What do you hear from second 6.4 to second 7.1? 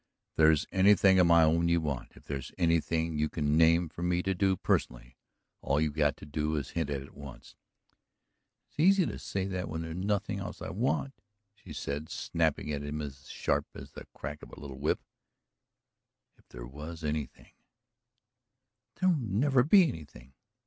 is hint at